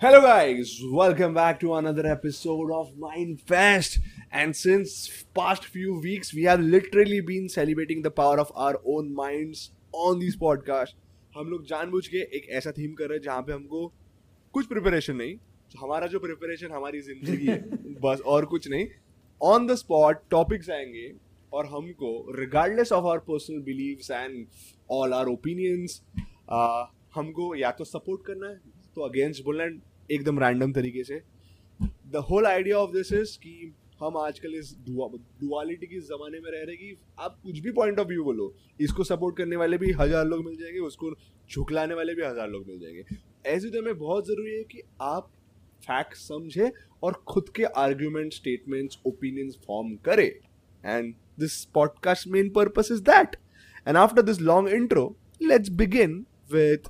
[0.00, 0.78] Hello, guys.
[0.92, 3.98] Welcome back to another episode of Mind Fest.
[4.30, 9.14] And since past few weeks, we have literally been celebrating the power of our own
[9.14, 10.94] minds on these podcasts.
[11.36, 13.86] हम लोग जानबूझ के एक ऐसा theme कर रहे हैं जहाँ पे हमको
[14.54, 15.34] कुछ प्रिपरेशन नहीं
[15.80, 17.58] हमारा जो प्रिपरेशन हमारी ज़िंदगी है
[18.04, 18.86] बस और कुछ नहीं
[19.40, 21.10] ऑन द स्पॉट टॉपिक्स आएँगे
[21.52, 24.46] और हमको regardless of our personal beliefs and
[25.00, 26.00] all our opinions
[27.14, 28.60] हमको या तो सपोर्ट करना है
[28.96, 29.70] तो अगेंस्ट बोलना है
[30.10, 31.20] एकदम रैंडम तरीके से।
[32.12, 36.64] The whole idea of this is कि हम आजकल इस डुअलिटी के जमाने में रह
[36.64, 40.24] रहे कि आप कुछ भी पॉइंट ऑफ़ व्यू बोलो, इसको सपोर्ट करने वाले भी हज़ार
[40.26, 41.10] लोग मिल जाएँगे, उसको
[41.50, 43.04] झुकलाने वाले भी हज़ार लोग मिल जाएँगे।
[43.46, 45.30] ऐसे तो में बहुत ज़रूरी है कि आप
[45.82, 46.70] फैक्ट समझे
[47.02, 50.26] और खुद के आर्ग्यूमेंट स्टेटमेंट्स ओपिनियंस फॉर्म करे।
[50.84, 53.36] And this podcast main purpose is that
[53.86, 56.88] and after this long intro let's begin with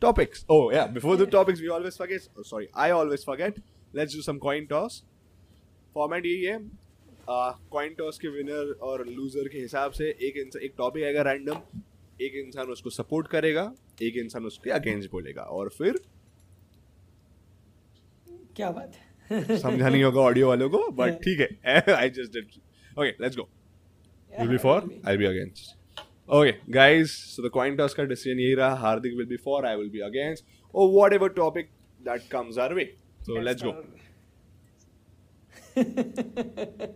[0.00, 0.44] topics.
[0.48, 2.28] Oh yeah, before the topics, we always forget.
[2.36, 3.60] Oh, sorry, I always forget.
[3.94, 5.02] Let's do some coin toss.
[5.94, 6.58] Format यही है
[7.72, 11.60] coin toss के winner और loser के हिसाब से एक इंसान एक टॉपिक आएगा रैंडम
[12.20, 16.00] एक इंसान उसको सपोर्ट करेगा एक इंसान उसके अगेंस्ट बोलेगा। और फिर?
[18.56, 19.58] क्या बात है?
[19.58, 21.48] समझा नहीं होगा ऑडियो वालों को बट ठीक है.
[21.94, 22.46] I just did
[22.98, 23.48] okay let's go
[24.32, 25.77] will be for I be against
[26.29, 28.77] Okay, guys, so the coin toss ka decision yahi raha.
[28.79, 31.71] Hardik will be for, I will be against, or whatever topic
[32.03, 32.95] that comes our way.
[33.23, 33.83] So let's go.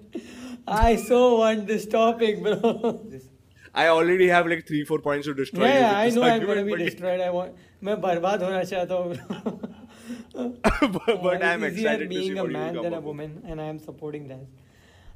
[0.67, 3.01] I so want this topic, bro.
[3.73, 5.65] I already have like three, four points to destroy.
[5.65, 7.21] Yeah, yeah I know I'm going to be destroyed.
[7.21, 7.53] I want.
[7.83, 9.15] मैं बर्बाद होना चाहता हूँ.
[10.95, 13.79] but, but I'm excited being to see a man than a woman, and I am
[13.79, 14.45] supporting that.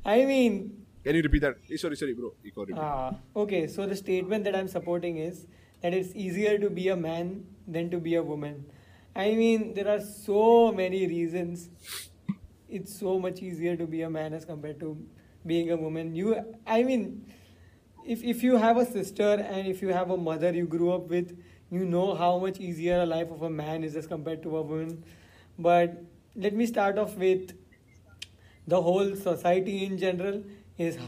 [0.05, 0.84] I mean.
[1.06, 1.58] can you repeat that?
[1.70, 2.32] Eh, sorry, sorry, bro.
[2.76, 5.46] Uh, okay, so the statement that I'm supporting is
[5.80, 8.66] that it's easier to be a man than to be a woman.
[9.14, 11.68] I mean, there are so many reasons.
[12.68, 14.98] It's so much easier to be a man as compared to
[15.46, 16.16] being a woman.
[16.16, 17.24] You, I mean,
[18.04, 21.08] if if you have a sister and if you have a mother you grew up
[21.16, 21.38] with,
[21.70, 24.62] you know how much easier a life of a man is as compared to a
[24.74, 25.04] woman.
[25.56, 25.96] But
[26.34, 27.56] let me start off with
[28.66, 30.42] the whole society in general
[30.78, 30.98] is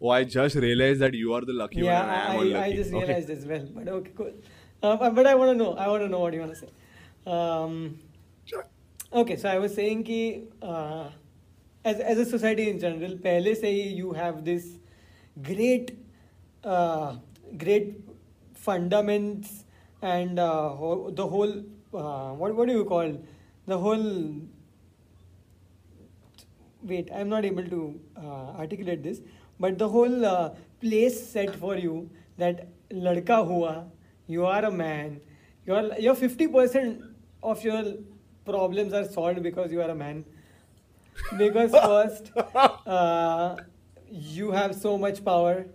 [0.00, 2.66] oh i just realized that you are the lucky yeah, one Yeah, i I.
[2.66, 3.38] I just realized okay.
[3.38, 4.32] as well but okay cool.
[4.82, 6.60] Um, uh, but, i want to know i want to know what you want to
[6.60, 6.68] say.
[7.26, 7.98] Um,
[9.12, 11.08] okay so i was saying ki uh,
[11.84, 14.66] as as a society in general pehle se you have this
[15.48, 15.96] great
[16.64, 17.16] uh,
[17.64, 17.94] great
[18.66, 19.64] fundaments
[20.02, 20.68] and uh,
[21.22, 21.56] the whole
[21.94, 23.12] uh, what what do you call?
[23.66, 24.06] The whole
[26.92, 27.80] wait i'm not able to
[28.16, 29.20] uh, articulate this
[29.58, 32.08] but the whole uh, place set for you
[32.38, 32.66] that
[33.06, 33.74] ladka hua
[34.26, 35.20] you are a man
[35.66, 37.02] your your 50%
[37.42, 37.82] of your
[38.44, 40.24] problems are solved because you are a man.
[41.38, 42.30] Because first
[42.86, 43.56] uh,
[44.10, 45.66] you have so much power.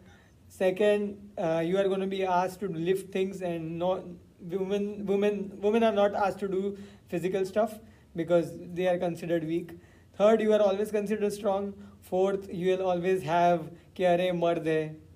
[0.48, 4.04] Second uh, you are going to be asked to lift things and not
[4.42, 6.78] women women women are not asked to do
[7.10, 7.80] physical stuff
[8.16, 9.72] because they are considered weak
[10.21, 11.75] Third, you are always considered strong.
[12.03, 15.07] Fourth, you will always have कि अरे मर्द है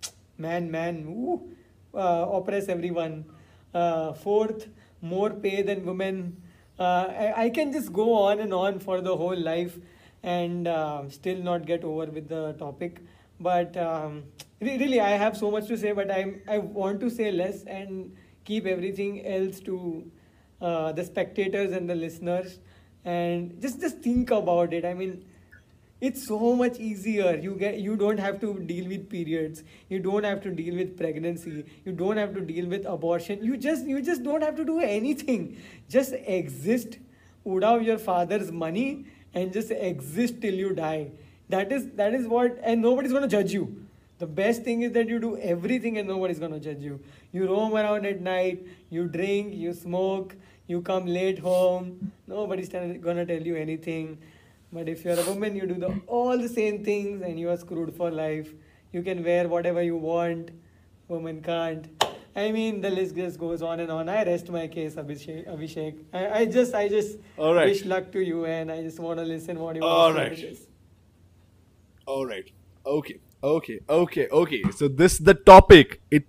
[0.40, 1.40] man man ooh,
[1.94, 3.24] uh, oppress everyone.
[3.74, 4.68] Uh, fourth,
[5.00, 6.42] more pay than women.
[6.78, 9.78] Uh, I, I, can just go on and on for the whole life
[10.22, 13.00] and uh, still not get over with the topic.
[13.38, 14.24] But um,
[14.60, 18.16] really, I have so much to say, but I I want to say less and
[18.44, 20.10] keep everything else to
[20.60, 22.58] uh, the spectators and the listeners
[23.05, 24.85] and just just think about it.
[24.85, 25.23] I mean
[26.01, 27.35] it's so much easier.
[27.35, 29.63] You get you don't have to deal with periods.
[29.89, 31.65] You don't have to deal with pregnancy.
[31.85, 33.43] You don't have to deal with abortion.
[33.43, 35.57] You just you just don't have to do anything.
[35.89, 36.97] Just exist
[37.63, 41.11] out your father's money and just exist till you die.
[41.49, 43.85] That is that is what and nobody's going to judge you.
[44.17, 46.99] The best thing is that you do everything and nobody's going to judge you.
[47.31, 50.35] You roam around at night you drink you smoke
[50.67, 54.17] you come late home, nobody's gonna tell you anything.
[54.73, 57.57] But if you're a woman, you do the, all the same things and you are
[57.57, 58.51] screwed for life.
[58.91, 60.51] You can wear whatever you want,
[61.07, 61.87] women can't.
[62.35, 64.09] I mean, the list just goes on and on.
[64.09, 65.47] I rest my case, Abhishek.
[65.47, 65.97] Abhishek.
[66.13, 67.67] I, I just, I just right.
[67.67, 70.35] wish luck to you, and I just want to listen what you all want right.
[70.35, 70.61] to say.
[72.05, 72.51] All right.
[72.85, 73.19] Okay.
[73.41, 73.79] Okay.
[73.87, 74.27] Okay.
[74.29, 74.63] Okay.
[74.75, 76.01] So this the topic.
[76.11, 76.25] It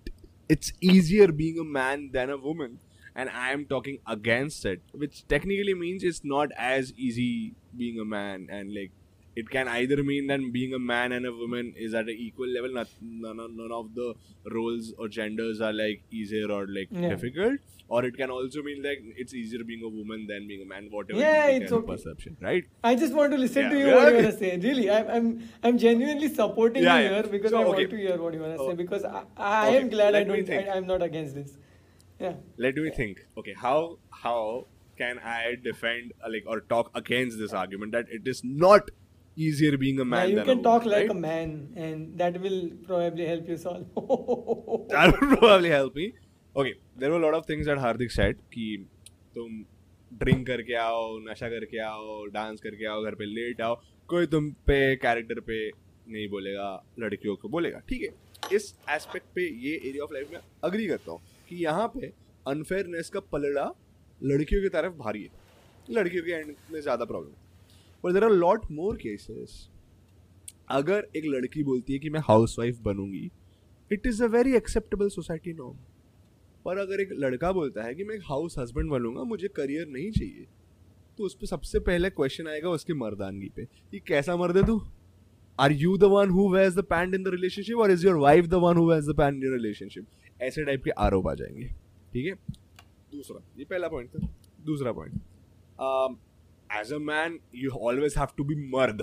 [0.49, 2.79] it's easier being a man than a woman
[3.17, 8.05] and I am talking against it, which technically means it's not as easy being a
[8.05, 8.93] man and like
[9.41, 12.49] it can either mean that being a man and a woman is at an equal
[12.49, 12.73] level.
[12.77, 14.15] Not, none, of- none of the
[14.51, 17.11] roles or genders are like easier or like Yeah.
[17.11, 17.59] difficult.
[17.89, 20.89] Or it can also mean like it's easier being a woman than being a man.
[20.91, 21.87] Whatever Yeah, it's okay.
[21.91, 22.65] perception, right?
[22.83, 24.57] I just want to listen Yeah, to you yeah, what you want to say.
[24.65, 25.29] Really, I'm, I'm,
[25.63, 27.69] I'm genuinely supporting you here because So, I okay.
[27.85, 28.71] want to hear what you want to Oh.
[28.71, 30.59] say because I, I Okay, am glad I let me don't.
[30.69, 31.57] I, I'm not against this.
[32.21, 32.35] Yeah.
[32.57, 33.25] Let me think.
[33.39, 34.67] Okay, how how
[34.99, 38.91] can I defend uh, like or talk against this argument that it is not
[39.37, 41.17] easier being a man yeah, you than can a talk woman, like right?
[41.17, 43.87] a man, and that will probably help you solve.
[44.89, 46.13] that would probably help me.
[46.57, 48.69] Okay, there were a lot of things that Hardik said कि
[49.35, 49.65] तुम
[50.19, 53.75] drink करके आओ नशा करके आओ dance करके आओ घर पे लेट आओ
[54.09, 55.59] कोई तुम पे कैरेक्टर पे
[56.09, 56.69] नहीं बोलेगा
[57.01, 61.13] लड़कियों को बोलेगा ठीक है इस एस्पेक्ट पे ये एरिया ऑफ़ लाइफ में अग्री करता
[61.13, 62.13] हूँ कि यहाँ पे
[62.47, 63.71] अनफेयरनेस का पलड़ा
[64.21, 65.45] लड़कियों की तरफ़ भारी है।
[65.89, 67.33] लड़कियों के एंड में ज़्यादा प्रॉब्लम
[68.05, 69.69] पर there are lot more cases
[70.71, 73.31] अगर एक लड़की बोलती है कि मैं हाउस वाइफ बनूँगी
[73.91, 75.77] it is a very acceptable society norm
[76.65, 80.11] पर अगर एक लड़का बोलता है कि मैं एक हाउस हस्बैंड बनूँगा, मुझे करियर नहीं
[80.11, 80.47] चाहिए
[81.19, 84.81] तो उस पर सबसे पहले क्वेश्चन आएगा उसकी मर्दानगी पे कि कैसा मर्द है तू?
[85.59, 88.47] Are you the one who wears the pants in the relationship और is your wife
[88.47, 90.07] the one who wears the pants in relationship
[90.41, 91.67] ऐसे टाइप के आरोप आ जाएँगे।
[92.13, 92.35] ठीक है?
[93.13, 94.29] दूसरा, ये पहला पॉइंट था।
[94.67, 95.15] दूसरा point
[96.71, 99.03] as a man you always have to be मर्द।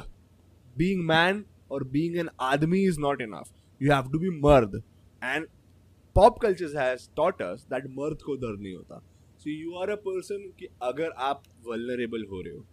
[0.75, 3.51] बींग मैन और बींग एन आदमी is not enough.
[3.81, 4.81] You have to be मर्द।
[5.21, 5.47] And
[6.15, 8.97] pop culture taught us that मर्द को दर्द नहीं होता.
[9.39, 12.65] So you are a person कि अगर आप वलनरेबल हो रहे हो,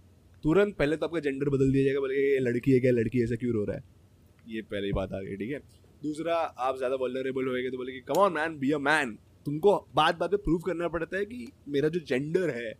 [0.45, 2.93] तुरंत पहले तो आपका जेंडर बदल दिया जाएगा बोले ये लड़की है क्या?
[2.93, 3.83] लड़की ऐसा क्यों रो रहा है?
[4.49, 5.61] ये पहली बात आ गई, ठीक है?
[6.03, 9.77] दूसरा आप ज़्यादा वॉलरेबल होएँगे तो बोले कि come on man be a man तुमको
[9.95, 12.73] बात बात पे प्रूव करना पड़ता है कि मेरा जो जेंडर है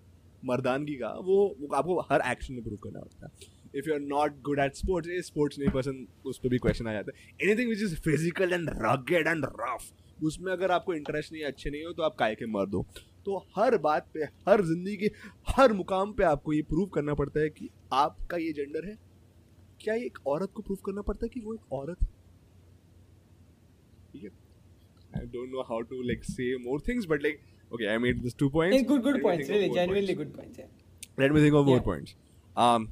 [0.43, 4.41] मर्दानगी का वो, आपको हर एक्शन में प्रूव करना पड़ता है। If you are not
[4.43, 7.69] good at sports ये स्पोर्ट्स नहीं पसंद उस पर भी क्वेश्चन आ जाता है। Anything
[7.69, 11.85] which is physical and rugged and rough उसमें अगर आपको इंटरेस्ट नहीं है अच्छे नहीं
[11.85, 12.87] हो तो आप काय के मर्द हो।
[13.25, 15.11] तो हर बात पे हर ज़िंदगी के
[15.49, 18.97] हर मुकाम पे आपको ये प्रूव करना पड़ता है कि आपका ये जेंडर है।
[19.81, 22.09] क्या ये एक औरत को प्रूव करना पड़ता है कि वो एक औरत है?
[24.13, 24.31] ठीक है
[25.19, 27.41] I don't know how to like say more things, but like
[27.77, 28.77] okay, I made this two points.
[28.77, 29.49] Hey, good, good points.
[29.49, 30.19] Really, genuinely points.
[30.19, 30.59] good points.
[30.59, 31.23] Yeah.
[31.23, 32.15] Let me think of more points.
[32.57, 32.87] Um,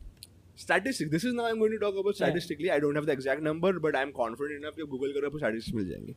[0.57, 1.11] statistics.
[1.11, 2.75] This is now I'm going to talk about statistically Yeah.
[2.75, 5.75] I don't have the exact number, but I'm confident enough कि Google करो आपको statistics
[5.75, 6.17] मिल जाएँगे.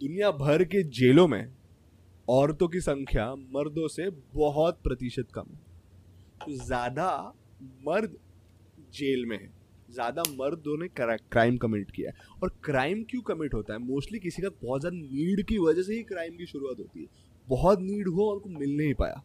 [0.00, 1.52] दुनिया भर के जेलों में
[2.28, 5.58] औरतों की संख्या मर्दों से बहुत प्रतिशत कम है
[6.44, 7.08] तो ज़्यादा
[7.86, 8.16] मर्द
[8.94, 9.59] जेल में है
[9.92, 13.78] ज़्यादा मर्दों ने क्राइम कमिट किया है। और क्राइम क्यों कमिट होता है?
[13.80, 17.06] मोस्टली किसी का बहुत ज़्यादा नीड की वजह से ही क्राइम की शुरुआत होती है।
[17.48, 19.22] बहुत नीड हुआ और उनको मिल नहीं पाया।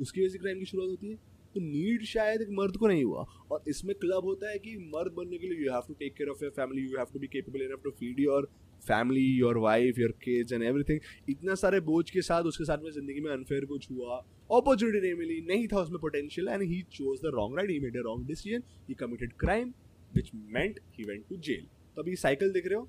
[0.00, 1.16] उसकी वजह से क्राइम की शुरुआत होती है।
[1.54, 5.12] तो नीड शायद एक मर्द को नहीं हुआ। और इसमें क्लब होता है कि मर्द
[5.16, 7.26] बनने के लिए you have to take care of your family you have to be
[7.28, 8.48] capable enough to feed your
[8.82, 11.00] family your wife your kids and everything
[11.30, 14.16] इतना सारे बोझ के साथ उसके साथ में ज़िंदगी में अनफेयर कुछ हुआ।
[14.50, 17.96] अपॉर्चुनिटी नहीं मिली, नहीं था उसमें potential and he chose the wrong right he made
[17.96, 19.72] a wrong decision he committed crime
[20.14, 21.66] which meant he went to jail
[21.96, 22.82] तो अभी साइकिल देख रहे हो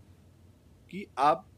[0.92, 1.50] कि आप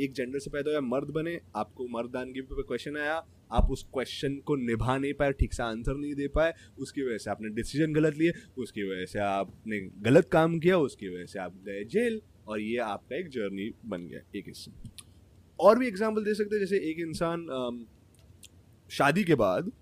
[0.00, 4.36] एक जेंडर से पैदा हुए मर्द बने आपको मर्दानगी पे क्वेश्चन आया आप उस क्वेश्चन
[4.36, 7.92] को निभा नहीं पाए ठीक से आंसर नहीं दे पाए उसकी वजह से आपने डिसीज़न
[7.92, 12.20] गलत लिए उसकी वजह से आपने गलत काम किया उसकी वजह से आप गए जेल
[12.48, 14.72] और ये आपका एक जर्नी बन गया एक हिस्सा।
[15.58, 17.46] और भी एग्ज़ाम्पल दे सकते हैं जैसे एक इंसान
[18.90, 19.72] शादी के बाद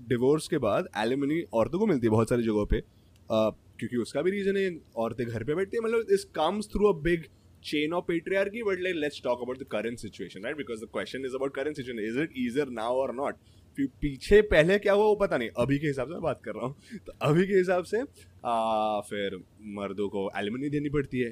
[0.00, 2.97] डिवोर्स के बाद एलिमनी औरतों को मिलती है बहुत सारी जगहों पे। अ,
[3.30, 6.96] क्योंकि उसका भी रीजन है औरतें घर पे बैठती है मतलब this comes through a
[7.02, 7.26] big
[7.68, 10.56] chain of patriarchy but like let's talk about the current situation right?
[10.58, 12.02] Because the question is about current situation.
[12.08, 13.40] Is it easier now or not?
[13.78, 16.66] पीछे पहले क्या हुआ वो पता नहीं। अभी के हिसाब से मैं बात कर रहा
[16.66, 18.00] हूँ। तो अभी के हिसाब से
[18.44, 19.36] आ, फिर
[19.78, 21.30] मर्दों को एलिमनी देनी पड़ती है।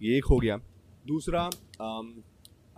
[0.00, 0.56] ये एक हो गया।
[1.06, 1.40] दूसरा
[1.82, 2.12] आम,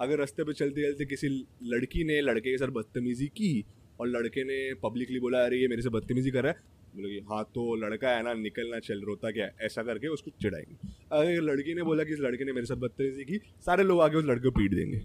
[0.00, 1.28] अगर रास्ते पे चलते चलते किसी
[1.74, 3.52] लड़की ने लड़के के साथ बदतमीजी की
[4.00, 7.26] और लड़के ने पब्लिकली बोला अरे ये मेरे से बदतमीजी कर रहा है बोले कि
[7.30, 9.54] हाँ तो लड़का है ना निकलना चल रोता क्या है?
[9.60, 10.76] ऐसा करके उसको चिढ़ाएँगे।
[11.12, 13.36] अगर लड़की ने बोला कि इस लड़के ने मेरे साथ बदतमीजी की
[13.66, 15.02] सारे लोग आके उस लड़के को पीट देंगे।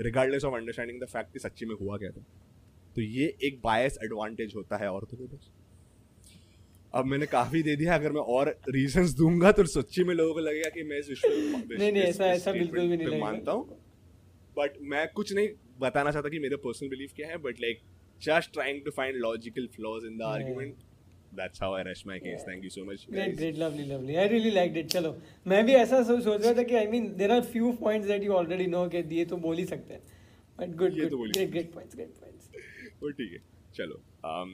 [0.00, 2.24] Regardless of understanding the fact कि सच्ची में हुआ क्या था।
[2.94, 5.50] तो ये एक बायस एडवांटेज होता है औरतों के पास।
[6.94, 10.40] अब मैंने काफ़ी दे दिया अगर मैं और रीजंस दूँगा तो सच्ची में लोगों को
[10.40, 13.68] लगेगा कि मैं इस विश्व नहीं, नहीं, ऐसा- ऐसा बिल्कुल भी नहीं मानता हूँ।
[14.58, 15.48] बट मैं कुछ नहीं
[15.80, 17.80] बताना चाहता कि मेरा पर्सनल बिलीफ क्या है but like
[18.22, 20.93] just trying to find logical flaws in the Yeah.
[21.34, 24.16] Argument that's how I rest my case thank you so much Great, great, lovely, lovely.
[24.16, 24.90] I really liked it.
[24.92, 28.08] चलो मैं भी ऐसा सो- सोच रहा था कि I mean there are few points
[28.08, 31.30] that you already know कि ये तो बोल ही सकते हैं। गुड ये तो ही
[31.30, 32.48] great great points great points
[33.02, 33.38] वो ठीक है।
[33.74, 34.50] चलो um,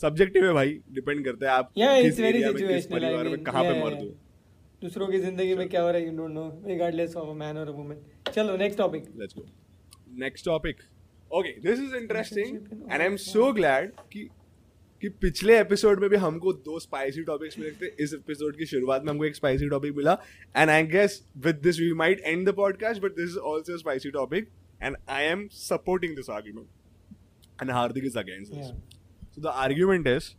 [0.00, 2.86] सब्जेक्टिव है भाई डिपेंड करता है आप Yeah, किस एरिया में किस.
[2.86, 4.14] I परिवार में mean, कहाँ पे मर्द हो।
[4.82, 7.56] दूसरों की ज़िंदगी में क्या हो रहा है you don't know regardless of a man
[7.58, 7.96] और अ वुमन
[8.34, 9.44] चलो next topic let's go
[10.20, 10.82] next topic
[11.30, 12.56] okay this is interesting
[12.92, 14.28] and I am so glad कि
[15.02, 19.02] कि पिछले एपिसोड में भी हमको दो स्पाइसी टॉपिक्स मिले थे इस एपिसोड की शुरुआत
[19.02, 20.16] में हमको एक स्पाइसी टॉपिक मिला
[20.56, 23.76] and I guess with this we might end the podcast but this is also a
[23.78, 24.48] spicy topic
[24.82, 28.72] and I am supporting this argument and Hardik is against this
[29.32, 30.34] So the argument is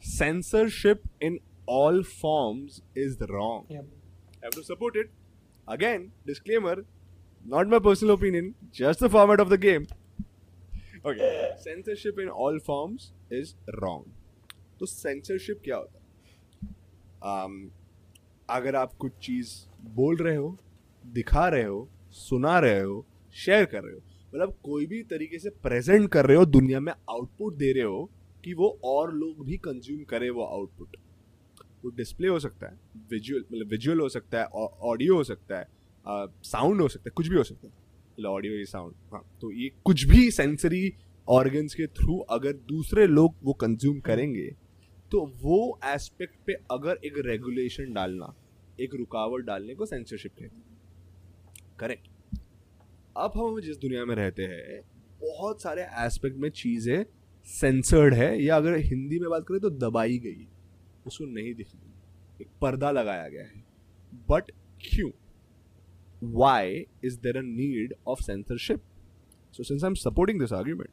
[0.00, 3.64] censorship in all forms is wrong.
[3.68, 3.86] yep
[4.40, 5.10] I have to support it.
[5.68, 6.84] Again, disclaimer,
[7.44, 9.88] not my personal opinion, just the format of the game.
[11.06, 14.04] Okay, censorship in all forms is wrong.
[14.80, 16.06] तो censorship क्या होता है?
[17.20, 17.70] Um,
[18.50, 19.54] अगर आप कुछ चीज़
[19.90, 20.58] बोल रहे हो
[21.06, 24.00] दिखा रहे हो सुना रहे हो शेयर कर रहे हो
[24.34, 28.10] मतलब कोई भी तरीके से प्रेजेंट कर रहे हो दुनिया में आउटपुट दे रहे हो
[28.44, 30.96] कि वो और लोग भी कंज्यूम करें वो आउटपुट
[31.84, 34.44] वो डिस्प्ले हो सकता है विजुअल मतलब विजुअल हो सकता है
[34.82, 35.66] ऑडियो हो सकता है
[36.42, 37.85] साउंड uh, हो सकता है कुछ भी हो सकता है।
[38.24, 40.92] ऑडियो साउंड हाँ तो ये कुछ भी सेंसरी
[41.28, 44.46] ऑर्गन्स के थ्रू अगर दूसरे लोग वो कंज्यूम करेंगे
[45.12, 48.34] तो वो एस्पेक्ट पे अगर एक रेगुलेशन डालना,
[48.80, 50.50] एक रुकावट डालने को सेंसरशिप हैं।
[51.80, 52.08] करेक्ट
[53.16, 54.80] अब हम जिस दुनिया में रहते हैं,
[55.20, 57.04] बहुत सारे एस्पेक्ट में चीज़ें
[57.48, 60.46] सेंसर्ड है, या अगर हिंदी में बात करें तो दबाई गई,
[61.06, 61.92] उसको नहीं दिखती
[62.40, 63.64] एक पर्दा लगाया गया है।
[64.30, 65.10] बट क्यों?
[66.20, 68.80] Why is there a need of censorship
[69.50, 70.90] so since i'm supporting this argument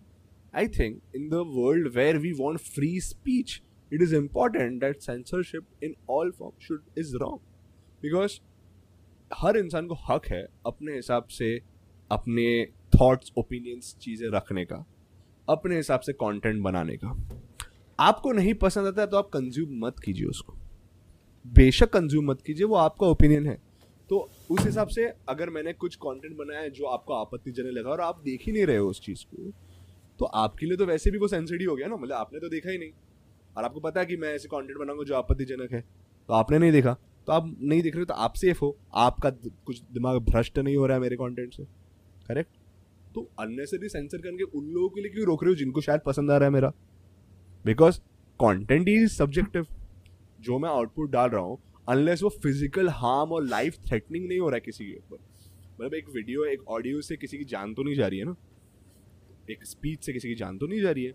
[0.54, 3.62] i think in the world where we want free speech
[3.92, 7.40] it is important that censorship in all forms should is wrong
[8.02, 8.40] because
[9.32, 11.48] हर इंसान को हक है अपने हिसाब से
[12.12, 12.66] अपने
[12.96, 14.86] thoughts opinions चीज़ें रखने का
[15.50, 17.16] अपने हिसाब से कंटेंट बनाने का
[18.00, 20.58] आपको नहीं पसंद आता है तो आप कंज्यूम मत कीजिए उसको
[21.46, 23.58] बेशक कंज्यूम मत कीजिए वो आपका ओपिनियन है
[24.10, 24.18] तो
[24.52, 28.22] उस हिसाब से अगर मैंने कुछ कंटेंट बनाया है जो आपको आपत्तिजनक लगा और आप
[28.24, 29.52] देख ही नहीं रहे हो उस चीज़ को
[30.20, 32.70] तो आपके लिए तो वैसे भी वो सेंसिटिव हो गया ना मतलब आपने तो देखा
[32.72, 32.92] ही नहीं।
[33.58, 35.82] और आपको पता है कि मैं ऐसे कंटेंट बनाऊँगा जो आपत्तिजनक है।
[36.30, 36.94] तो आपने नहीं देखा।
[37.28, 39.30] तो आप नहीं देख रहे तो आप सेफ़ हो। आपका
[39.66, 41.64] कुछ दिमाग भ्रष्ट नहीं हो रहा है मेरे कंटेंट से।
[42.28, 42.50] करेक्ट
[43.16, 46.32] तो अननेसरी सेंसर करके उन लोगों के लिए क्यों रोक रहे हो जिनको शायद पसंद
[46.32, 46.72] आ रहा है मेरा?
[47.66, 48.00] बिकॉज़
[48.40, 49.68] कंटेंट इज़ सब्जेक्टिव
[50.42, 54.50] जो मैं आउटपुट डाल रहा हूँ अनलेस वो फ़िज़िकल हार्म और लाइफ थ्रेटनिंग नहीं हो
[54.50, 55.18] रहा है किसी के ऊपर।
[55.74, 58.36] मतलब एक वीडियो एक ऑडियो से किसी की जान तो नहीं जा रही है ना?
[59.52, 61.12] एक स्पीच से किसी की जान तो नहीं जा रही है।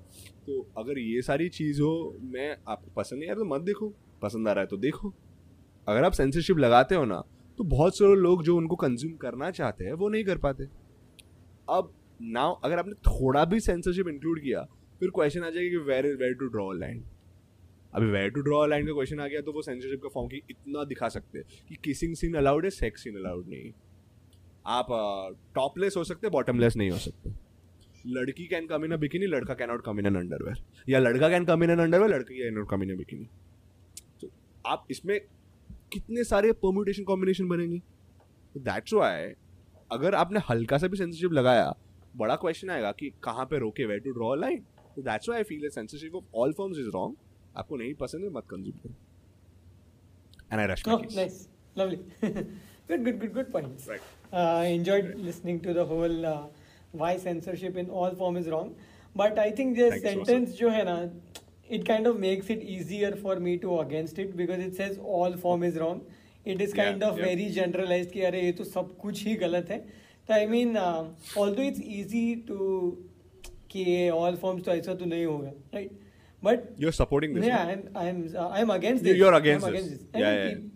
[0.46, 3.88] तो अगर ये सारी चीज़ हो, मैं आपको पसंद नहीं आ रहा तो मत देखो।
[4.22, 5.12] पसंद आ रहा है तो देखो।
[5.86, 7.22] अगर आप सेंसरशिप लगाते हो ना
[7.58, 10.64] तो बहुत सारे लोग जो उनको कंज्यूम करना चाहते हैं, वो नहीं कर पाते।
[11.68, 14.62] अब नाउ अगर आपने थोड़ा भी सेंसरशिप इंक्लूड किया,
[15.00, 17.02] फिर क्वेश्चन आ जाएगा कि where is where to draw line
[17.92, 20.42] अभी वेयर टू ड्रॉ लाइन का क्वेश्चन आ गया तो वो सेंसरशिप का फॉर्म की
[20.50, 23.72] इतना दिखा सकते हैं कि किसिंग सीन अलाउड है सेक्स सीन अलाउड नहीं।
[24.66, 24.86] आप
[25.54, 27.30] टॉपलेस हो सकते बॉटमलेस नहीं हो सकते।
[28.06, 31.28] लड़की can come in a bikini लड़का can not come in an underwear या लड़का
[31.28, 33.28] can come in an underwear लड़की can not come in a bikini
[34.20, 34.30] तो
[34.66, 35.20] आप इसमें
[35.92, 37.78] कितने सारे परम्यूटेशन कॉम्बिनेशन बनेंगे?
[38.54, 39.32] दैट्स वाई
[39.92, 41.72] अगर आपने हल्का सा भी सेंसरशिप लगाया,
[42.16, 44.64] बड़ा क्वेश्चन आएगा कि कहाँ पे रोके वेयर टू ड्रॉ लाइन
[44.96, 47.16] तो that's why I feel censorship of all forms is wrong
[47.56, 48.94] आपको नहीं पसंद है मत कंज्यूम करो।
[50.52, 53.90] And I rush nice lovely good good good good point
[54.34, 56.26] enjoyed listening to the whole
[56.94, 58.74] why censorship in all form is wrong
[59.16, 60.98] but I think this sentence जो है ना
[61.70, 65.36] it kind of makes it easier for me to against it because it says all
[65.38, 69.26] form is wrong it is kind of very generalize कि अरे ये तो सब कुछ
[69.26, 69.78] ही गलत है।
[70.28, 72.90] तो I mean although it's easy to
[73.70, 76.07] कि ऑल फॉर्म्स तो ऐसा तो नहीं होगा right right?
[76.42, 77.44] But You're supporting this.
[77.46, 77.66] yeah?
[77.66, 79.16] I'm I'm uh, I'm against this.
[79.16, 79.86] you're against I'm this.
[79.86, 80.20] against this.
[80.20, 80.74] Yeah, yeah, keep-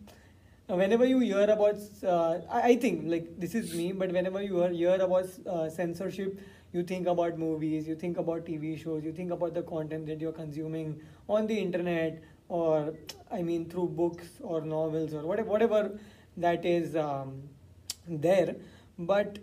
[0.71, 4.41] uh, whenever you hear about, uh, I, I think like this is me, but whenever
[4.43, 6.41] you hear, hear about uh, censorship,
[6.73, 10.21] you think about movies, you think about TV shows, you think about the content that
[10.21, 12.95] you're consuming on the internet, or
[13.31, 15.99] I mean through books or novels or whatever, whatever
[16.37, 17.43] that is um,
[18.09, 18.57] there.
[18.99, 19.39] But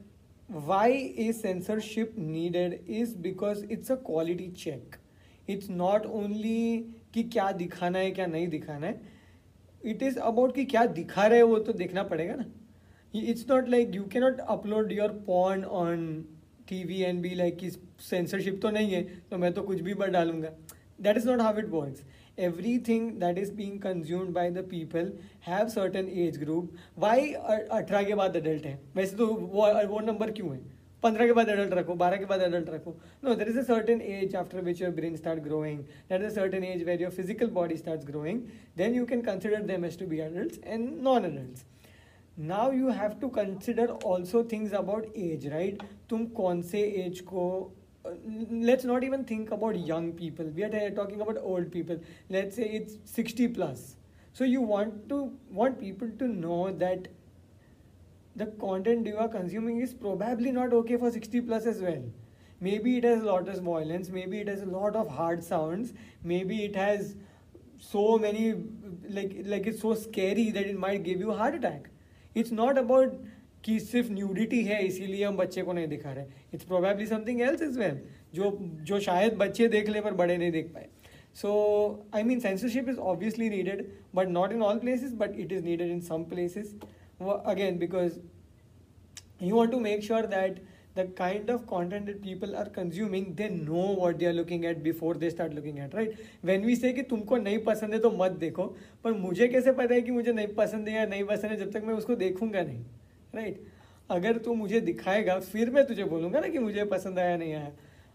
[0.48, 4.98] why is censorship needed is because it's a quality check.
[5.50, 6.78] It's not only
[7.14, 9.02] कि क्या दिखाना है, क्या नहीं दिखाना है।
[9.82, 12.46] It is about कि क्या दिखा रहे हो वो तो देखना पड़ेगा ना।
[13.14, 16.06] It's not like you can not upload your porn on
[16.70, 19.94] T V and be like कि सेंसरशिप तो नहीं है तो मैं तो कुछ भी
[19.94, 20.50] बट डालूँगा।
[21.02, 22.04] That is not how it works
[22.88, 25.12] thing that is being consumed by the people
[25.48, 28.80] have certain age group why अठारह के बाद अडल्ट है?
[28.96, 30.62] वैसे तो वो वो नंबर क्यों है?
[31.04, 34.02] पंद्रह के बाद एडल्ट रखो, बारह के बाद एडल्ट रखो। No there is a certain
[34.02, 37.50] age after which your brain start growing that is a certain age where your physical
[37.60, 38.42] body start growing
[38.78, 41.66] then you can consider them as to be adult and non adult
[42.38, 47.50] now you have to consider also things about age right तुम कौन से age को
[48.86, 50.46] not even think about young people.
[50.56, 51.98] We are talking about old people.
[52.30, 53.96] Let's say it's 60 plus.
[54.34, 57.08] So you want to, want people to know that
[58.37, 62.03] the content you are consuming is probably not okay for 60 plus as well.
[62.61, 65.93] Maybe it has a lot of violence, maybe it has a lot of hard sounds,
[66.23, 67.15] maybe it has
[67.79, 68.55] so many
[69.09, 71.91] like like it's so scary that it might give you a heart attack.
[72.35, 73.17] It's not about
[73.65, 76.25] कि सिर्फ nudity है इसीलिए हम बच्चे को नहीं दिखा रहे
[76.55, 78.01] it's probably something else is well
[78.35, 78.51] जो
[78.89, 80.89] जो शायद बच्चे देख ले पर बड़े नहीं देख पाए
[81.43, 81.53] so
[82.15, 83.85] I mean censorship is obviously needed
[84.15, 86.75] but not in all places but it is needed in some places
[87.20, 88.20] again because
[89.40, 90.60] you want to make sure that
[90.96, 94.84] the kind of content that people are consuming they know what they are looking at
[94.84, 98.12] before they start looking at right when we say कि तुमको नहीं पसंद है तो
[98.12, 98.64] मत देखो
[99.04, 101.72] पर मुझे कैसे पता है कि मुझे नहीं पसंद है या नहीं पसंद है जब
[101.72, 102.84] तक मैं उसको देखूँगा नहीं
[103.36, 103.56] right?
[104.10, 107.72] अगर तू मुझे दिखाएगा फिर मैं तुझे बोलूँगा ना कि मुझे पसंद आया नहीं आया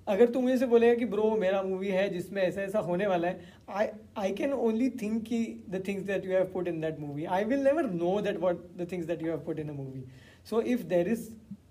[0.07, 3.29] अगर तू मुझे से बोलेगा कि ब्रो मेरा मूवी है जिसमें ऐसा ऐसा होने वाला
[3.29, 3.87] है I
[4.19, 7.45] I can only think की the things that you have put in that movie I
[7.45, 10.05] will never know that what the things that you have put in a movie
[10.51, 11.29] so if there is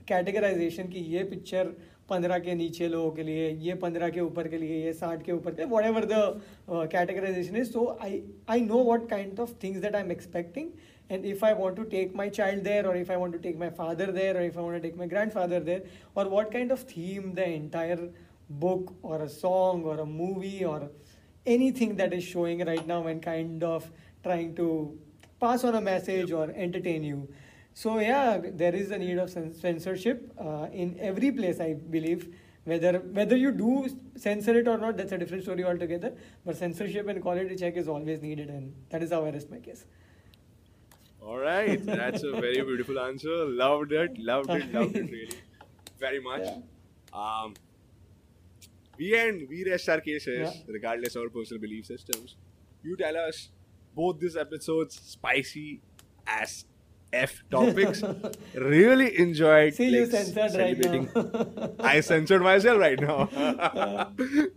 [0.08, 1.74] categorization की ये picture
[2.10, 5.32] पंद्रह के नीचे लोगों के लिए, ये पंद्रह के ऊपर के लिए, ये साठ के
[5.32, 6.42] ऊपर के whatever the
[6.92, 10.70] categorization is so I I know what kind of things that I am expecting
[11.14, 13.58] and if i want to take my child there or if i want to take
[13.64, 15.82] my father there or if i want to take my grandfather there
[16.16, 18.10] or what kind of theme the entire
[18.50, 20.90] book or a song or a movie or
[21.46, 23.90] anything that is showing right now and kind of
[24.24, 24.98] trying to
[25.40, 27.28] pass on a message or entertain you.
[27.74, 32.34] So yeah, there is a need of censorship uh, in every place, I believe.
[32.66, 36.14] Whether whether you do censor it or not, that's a different story altogether.
[36.46, 39.60] But censorship and quality check is always needed, and that is how I rest my
[39.60, 39.86] case.
[41.26, 43.46] All right, that's a very beautiful answer.
[43.46, 45.38] Loved it, loved it, loved it really,
[46.00, 46.42] very much.
[46.44, 46.58] Yeah.
[47.14, 47.54] Um,
[48.98, 50.62] we end, we rest our cases, yeah.
[50.68, 52.36] regardless of our personal belief systems.
[52.84, 53.50] You tell us
[53.96, 55.82] both these episodes spicy
[56.28, 56.66] as
[57.14, 58.04] F topics.
[58.56, 59.76] really enjoyed.
[59.76, 61.70] See, like, you censored right now.
[61.80, 63.30] I censored myself right now.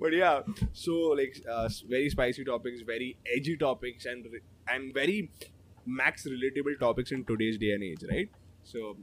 [0.00, 0.40] but yeah,
[0.72, 4.26] so like uh, very spicy topics, very edgy topics, and
[4.68, 5.30] and very
[5.86, 8.28] max relatable topics in today's day and age, right?
[8.64, 8.96] So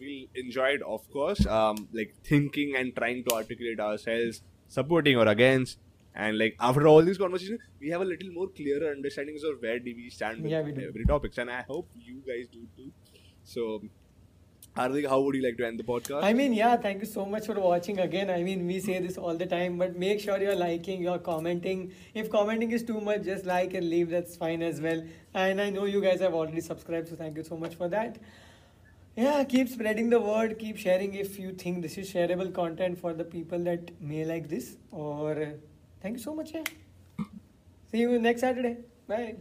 [0.00, 5.78] we'll enjoyed, of course, um, like thinking and trying to articulate ourselves, supporting or against.
[6.14, 9.78] And like after all these conversations, we have a little more clearer understandings of where
[9.78, 11.38] do we stand with yeah, we every topics.
[11.38, 12.90] And I hope you guys do too.
[13.44, 13.82] So
[14.76, 16.22] Hardik, how would you like to end the podcast?
[16.22, 18.28] I mean, yeah, thank you so much for watching again.
[18.30, 21.92] I mean, we say this all the time, but make sure you're liking, you're commenting.
[22.14, 25.02] If commenting is too much, just like and leave, that's fine as well.
[25.32, 28.18] And I know you guys have already subscribed, so thank you so much for that
[29.16, 33.14] yeah keep spreading the word keep sharing if you think this is shareable content for
[33.14, 35.54] the people that may like this or
[36.02, 36.64] thank you so much yeah
[37.90, 38.76] see you next saturday
[39.08, 39.34] bye